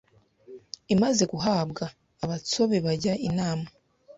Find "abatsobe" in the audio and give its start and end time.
2.23-2.77